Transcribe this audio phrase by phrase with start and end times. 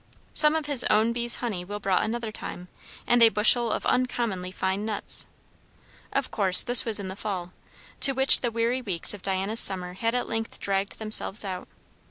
[0.33, 2.69] Some of his own bees' honey Will brought another time,
[3.05, 5.27] and a bushel of uncommonly fine nuts.
[6.11, 7.51] Of course this was in the fall,
[7.99, 11.67] to which the weary weeks of Diana's summer had at length dragged themselves out.